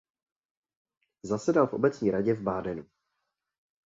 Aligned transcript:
Zasedal 1.23 1.67
v 1.67 1.73
obecní 1.73 2.11
radě 2.11 2.33
v 2.33 2.41
Badenu. 2.41 2.85